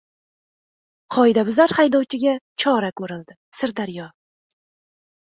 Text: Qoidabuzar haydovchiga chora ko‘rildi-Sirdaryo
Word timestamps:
Qoidabuzar 1.17 1.75
haydovchiga 1.81 2.35
chora 2.65 2.93
ko‘rildi-Sirdaryo 3.03 4.13